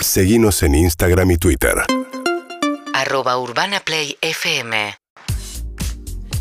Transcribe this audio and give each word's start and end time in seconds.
Seguimos 0.00 0.62
en 0.62 0.74
Instagram 0.74 1.30
y 1.32 1.36
Twitter. 1.36 1.74
Arroba 2.94 3.38
Urbana 3.38 3.80
Play 3.80 4.16
FM. 4.20 4.94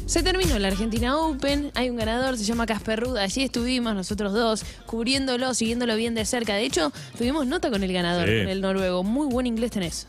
Se 0.06 0.24
terminó 0.24 0.58
la 0.58 0.70
Argentina 0.70 1.18
Open, 1.18 1.72
hay 1.76 1.90
un 1.90 1.98
ganador, 1.98 2.38
se 2.38 2.46
llama 2.46 2.66
Casper 2.66 3.02
Ruda, 3.02 3.24
allí 3.24 3.44
estuvimos 3.44 3.94
nosotros 3.94 4.32
dos, 4.34 4.64
cubriéndolo, 4.86 5.54
siguiéndolo 5.54 5.96
bien 5.98 6.16
de 6.16 6.24
cerca. 6.26 6.56
De 6.56 6.64
hecho, 6.64 6.94
tuvimos 7.18 7.46
nota 7.46 7.70
con 7.70 7.84
el 7.84 7.92
ganador, 7.92 8.28
Sí. 8.28 8.38
con 8.40 8.48
el 8.48 8.62
noruego. 8.62 9.04
Muy 9.04 9.28
buen 9.28 9.46
inglés 9.48 9.72
tenés. 9.72 10.08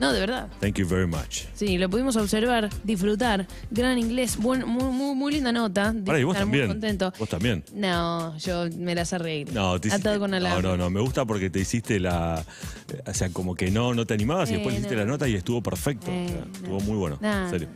No, 0.00 0.12
de 0.12 0.20
verdad. 0.20 0.48
Thank 0.60 0.76
you 0.76 0.86
very 0.86 1.06
much. 1.06 1.44
Sí, 1.54 1.78
lo 1.78 1.88
pudimos 1.88 2.16
observar, 2.16 2.68
disfrutar. 2.84 3.46
Gran 3.70 3.98
inglés, 3.98 4.36
buen, 4.36 4.66
muy, 4.66 4.84
muy, 4.92 5.14
muy 5.14 5.32
linda 5.32 5.52
nota. 5.52 5.94
Ahora, 6.06 6.18
y 6.20 6.24
vos 6.24 6.34
estar 6.34 6.44
también. 6.44 6.66
Muy 6.66 6.74
contento. 6.74 7.12
Vos 7.18 7.28
también. 7.28 7.64
No, 7.74 8.36
yo 8.38 8.66
me 8.76 8.94
las 8.94 9.12
arreglo. 9.12 9.52
No, 9.54 9.80
te 9.80 9.88
hiciste- 9.88 10.08
Atado 10.08 10.20
con 10.20 10.30
no, 10.30 10.62
no, 10.62 10.76
no, 10.76 10.90
me 10.90 11.00
gusta 11.00 11.24
porque 11.24 11.50
te 11.50 11.60
hiciste 11.60 12.00
la. 12.00 12.44
O 13.06 13.14
sea, 13.14 13.30
como 13.30 13.54
que 13.54 13.70
no, 13.70 13.94
no 13.94 14.06
te 14.06 14.14
animabas 14.14 14.50
y 14.50 14.54
después 14.54 14.74
Eh, 14.74 14.78
hiciste 14.78 14.94
no. 14.96 15.00
la 15.02 15.06
nota 15.06 15.28
y 15.28 15.34
estuvo 15.34 15.62
perfecto. 15.62 16.10
Eh, 16.10 16.26
O 16.26 16.28
sea, 16.28 16.44
no. 16.44 16.52
estuvo 16.52 16.80
muy 16.80 16.96
bueno. 16.96 17.18
En 17.22 17.50
serio. 17.50 17.68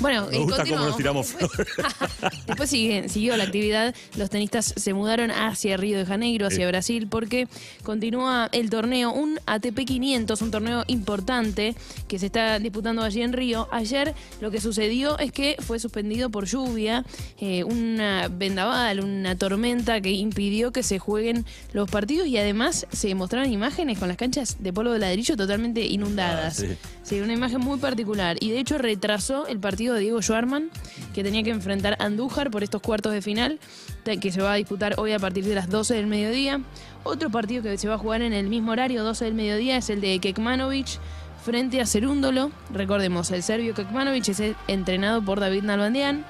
Bueno, 0.00 0.28
y 0.32 0.38
gusta 0.38 0.64
cómo 0.64 0.76
nos 0.84 0.96
tiramos. 0.96 1.34
Después 2.46 2.70
sigue- 2.70 3.08
siguió 3.08 3.36
la 3.36 3.44
actividad. 3.44 3.94
Los 4.16 4.30
tenistas 4.30 4.72
se 4.76 4.94
mudaron 4.94 5.30
hacia 5.30 5.76
Río 5.76 5.98
de 5.98 6.06
Janeiro, 6.06 6.46
hacia. 6.46 6.68
Brasil, 6.68 7.06
porque 7.08 7.48
continúa 7.82 8.48
el 8.52 8.68
torneo, 8.68 9.12
un 9.12 9.40
ATP 9.46 9.84
500, 9.86 10.42
un 10.42 10.50
torneo 10.50 10.84
importante 10.86 11.74
que 12.08 12.18
se 12.18 12.26
está 12.26 12.58
disputando 12.58 13.02
allí 13.02 13.22
en 13.22 13.32
Río. 13.32 13.68
Ayer 13.72 14.14
lo 14.40 14.50
que 14.50 14.60
sucedió 14.60 15.18
es 15.18 15.32
que 15.32 15.56
fue 15.60 15.78
suspendido 15.78 16.28
por 16.30 16.44
lluvia, 16.46 17.04
eh, 17.40 17.64
una 17.64 18.28
vendaval, 18.28 19.00
una 19.00 19.36
tormenta 19.36 20.00
que 20.00 20.10
impidió 20.10 20.72
que 20.72 20.82
se 20.82 20.98
jueguen 20.98 21.46
los 21.72 21.90
partidos 21.90 22.26
y 22.26 22.36
además 22.36 22.86
se 22.92 23.14
mostraron 23.14 23.50
imágenes 23.52 23.98
con 23.98 24.08
las 24.08 24.16
canchas 24.18 24.56
de 24.60 24.72
polvo 24.72 24.92
de 24.92 24.98
ladrillo 24.98 25.36
totalmente 25.36 25.86
inundadas. 25.86 26.58
Ah, 26.60 26.66
sí. 26.68 26.76
Sí, 27.02 27.20
una 27.20 27.32
imagen 27.32 27.60
muy 27.60 27.78
particular. 27.78 28.36
Y 28.40 28.50
de 28.50 28.58
hecho 28.60 28.76
retrasó 28.76 29.46
el 29.46 29.58
partido 29.58 29.87
de 29.94 30.00
Diego 30.00 30.22
Schwarman, 30.22 30.70
que 31.14 31.22
tenía 31.22 31.42
que 31.42 31.50
enfrentar 31.50 31.96
a 31.98 32.04
Andújar 32.04 32.50
por 32.50 32.62
estos 32.62 32.80
cuartos 32.82 33.12
de 33.12 33.22
final, 33.22 33.58
que 34.20 34.32
se 34.32 34.40
va 34.40 34.52
a 34.52 34.56
disputar 34.56 34.94
hoy 34.96 35.12
a 35.12 35.18
partir 35.18 35.44
de 35.44 35.54
las 35.54 35.68
12 35.68 35.94
del 35.94 36.06
mediodía. 36.06 36.60
Otro 37.04 37.30
partido 37.30 37.62
que 37.62 37.76
se 37.76 37.88
va 37.88 37.94
a 37.94 37.98
jugar 37.98 38.22
en 38.22 38.32
el 38.32 38.48
mismo 38.48 38.72
horario, 38.72 39.04
12 39.04 39.26
del 39.26 39.34
mediodía, 39.34 39.76
es 39.76 39.90
el 39.90 40.00
de 40.00 40.18
Kekmanovic 40.18 40.98
frente 41.44 41.80
a 41.80 41.86
Cerúndolo. 41.86 42.50
Recordemos, 42.72 43.30
el 43.30 43.42
serbio 43.42 43.74
Kekmanovic 43.74 44.28
es 44.28 44.42
entrenado 44.66 45.22
por 45.22 45.40
David 45.40 45.62
Nalbandian. 45.62 46.24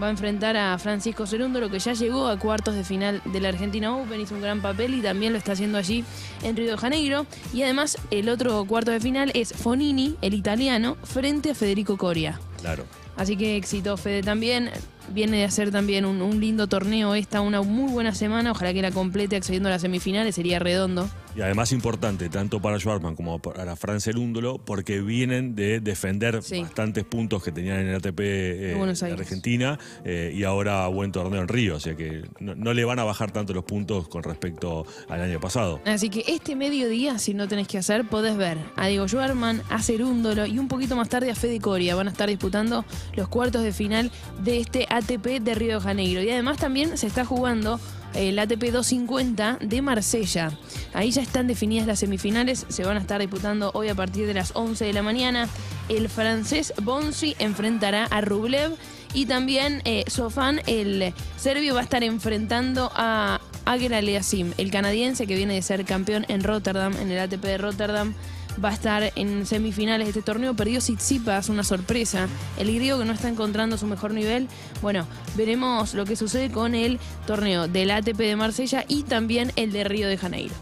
Va 0.00 0.06
a 0.06 0.10
enfrentar 0.10 0.56
a 0.56 0.78
Francisco 0.78 1.26
Cerúndolo, 1.26 1.68
que 1.68 1.78
ya 1.78 1.92
llegó 1.92 2.28
a 2.28 2.38
cuartos 2.38 2.74
de 2.74 2.84
final 2.84 3.20
de 3.24 3.40
la 3.40 3.48
Argentina 3.48 3.96
Open, 3.96 4.20
hizo 4.20 4.34
un 4.36 4.40
gran 4.40 4.62
papel 4.62 4.94
y 4.94 5.02
también 5.02 5.32
lo 5.32 5.38
está 5.38 5.52
haciendo 5.52 5.78
allí 5.78 6.04
en 6.42 6.56
Río 6.56 6.70
de 6.70 6.76
Janeiro. 6.76 7.26
Y 7.52 7.62
además, 7.62 7.98
el 8.10 8.28
otro 8.28 8.64
cuarto 8.66 8.92
de 8.92 9.00
final 9.00 9.30
es 9.34 9.52
Fonini, 9.52 10.16
el 10.22 10.34
italiano, 10.34 10.96
frente 11.02 11.50
a 11.50 11.54
Federico 11.54 11.96
Coria. 11.96 12.40
Claro. 12.60 12.84
Así 13.16 13.36
que 13.36 13.56
éxito, 13.56 13.96
Fede, 13.96 14.22
también. 14.22 14.70
Viene 15.12 15.38
de 15.38 15.44
hacer 15.44 15.72
también 15.72 16.04
un, 16.04 16.22
un 16.22 16.40
lindo 16.40 16.68
torneo 16.68 17.14
esta, 17.14 17.40
una 17.40 17.62
muy 17.62 17.90
buena 17.90 18.14
semana. 18.14 18.52
Ojalá 18.52 18.72
que 18.72 18.80
la 18.80 18.92
complete 18.92 19.36
accediendo 19.36 19.68
a 19.68 19.72
las 19.72 19.82
semifinales, 19.82 20.36
sería 20.36 20.58
redondo. 20.60 21.08
Y 21.36 21.42
además 21.42 21.72
importante, 21.72 22.28
tanto 22.28 22.60
para 22.60 22.78
Schwarman 22.78 23.14
como 23.14 23.38
para 23.38 23.76
Fran 23.76 24.00
Cerúndolo, 24.00 24.58
porque 24.58 25.00
vienen 25.00 25.54
de 25.54 25.80
defender 25.80 26.42
Sí. 26.42 26.62
bastantes 26.62 27.04
puntos 27.04 27.42
que 27.42 27.52
tenían 27.52 27.78
en 27.80 27.88
el 27.88 27.94
ATP 27.96 28.20
eh, 28.20 28.74
De. 28.76 29.12
Argentina 29.12 29.78
eh, 30.04 30.32
y 30.34 30.44
ahora 30.44 30.86
buen 30.88 31.12
torneo 31.12 31.40
en 31.42 31.48
Río. 31.48 31.76
O 31.76 31.80
sea 31.80 31.94
que 31.94 32.22
no, 32.40 32.54
no 32.54 32.72
le 32.74 32.84
van 32.84 32.98
a 32.98 33.04
bajar 33.04 33.30
tanto 33.30 33.52
los 33.54 33.64
puntos 33.64 34.08
con 34.08 34.22
respecto 34.22 34.84
al 35.08 35.20
año 35.22 35.38
pasado. 35.40 35.80
Así 35.84 36.10
que 36.10 36.24
este 36.26 36.56
mediodía, 36.56 37.18
si 37.18 37.34
no 37.34 37.46
tenés 37.48 37.68
que 37.68 37.78
hacer, 37.78 38.06
podés 38.08 38.36
ver 38.36 38.58
a 38.76 38.86
Diego 38.88 39.06
Schwarman, 39.06 39.62
a 39.68 39.82
Cerúndolo 39.82 40.46
y 40.46 40.58
un 40.58 40.68
poquito 40.68 40.96
más 40.96 41.08
tarde 41.08 41.30
a 41.30 41.34
Fede 41.34 41.60
Coria. 41.60 41.94
Van 41.94 42.08
a 42.08 42.10
estar 42.10 42.28
disputando 42.28 42.84
los 43.14 43.28
cuartos 43.28 43.62
de 43.62 43.72
final 43.72 44.10
de 44.42 44.58
este 44.58 44.86
ATP 44.88 45.40
de 45.40 45.54
Río 45.54 45.74
de 45.78 45.80
Janeiro. 45.80 46.22
Y 46.22 46.30
además 46.30 46.58
también 46.58 46.96
se 46.98 47.06
está 47.06 47.24
jugando 47.24 47.78
el 48.14 48.38
ATP 48.38 48.72
250 48.72 49.58
de 49.60 49.82
Marsella. 49.82 50.52
Ahí 50.94 51.10
ya 51.10 51.22
están 51.22 51.46
definidas 51.46 51.86
las 51.86 52.00
semifinales, 52.00 52.66
se 52.68 52.84
van 52.84 52.96
a 52.96 53.00
estar 53.00 53.20
disputando 53.20 53.70
hoy 53.74 53.88
a 53.88 53.94
partir 53.94 54.26
de 54.26 54.34
las 54.34 54.52
11 54.54 54.84
de 54.84 54.92
la 54.92 55.02
mañana. 55.02 55.48
El 55.88 56.08
francés 56.08 56.72
Bonsi 56.82 57.36
enfrentará 57.38 58.04
a 58.06 58.20
Rublev 58.20 58.76
y 59.12 59.26
también 59.26 59.82
eh, 59.84 60.04
Sofán, 60.06 60.60
el 60.66 61.12
serbio, 61.36 61.74
va 61.74 61.80
a 61.80 61.84
estar 61.84 62.04
enfrentando 62.04 62.90
a 62.94 63.40
Ager 63.64 63.94
Aliasim, 63.94 64.52
el 64.56 64.70
canadiense 64.70 65.26
que 65.26 65.36
viene 65.36 65.54
de 65.54 65.62
ser 65.62 65.84
campeón 65.84 66.24
en 66.28 66.42
Rotterdam, 66.42 66.94
en 66.96 67.10
el 67.10 67.18
ATP 67.18 67.42
de 67.42 67.58
Rotterdam. 67.58 68.14
Va 68.62 68.68
a 68.70 68.74
estar 68.74 69.12
en 69.16 69.46
semifinales 69.46 70.06
de 70.06 70.10
este 70.10 70.22
torneo. 70.22 70.54
Perdió 70.54 70.80
Tsitsipas, 70.80 71.48
una 71.48 71.64
sorpresa. 71.64 72.28
El 72.58 72.74
griego 72.74 72.98
que 72.98 73.04
no 73.04 73.12
está 73.12 73.28
encontrando 73.28 73.78
su 73.78 73.86
mejor 73.86 74.12
nivel. 74.12 74.48
Bueno, 74.82 75.06
veremos 75.36 75.94
lo 75.94 76.04
que 76.04 76.16
sucede 76.16 76.50
con 76.50 76.74
el 76.74 76.98
torneo 77.26 77.68
del 77.68 77.90
ATP 77.90 78.18
de 78.18 78.36
Marsella 78.36 78.84
y 78.88 79.04
también 79.04 79.52
el 79.56 79.72
de 79.72 79.84
Río 79.84 80.08
de 80.08 80.18
Janeiro. 80.18 80.54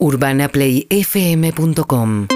UrbanaPlayFM.com 0.00 2.26